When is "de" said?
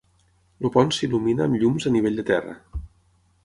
2.21-2.29